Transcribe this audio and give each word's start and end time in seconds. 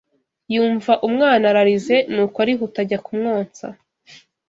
yumva 0.53 0.93
umwana 1.07 1.43
ararize 1.51 1.95
ni 2.13 2.19
uko 2.25 2.37
arihuta 2.43 2.77
ajya 2.83 2.99
kumwonsa 3.05 3.65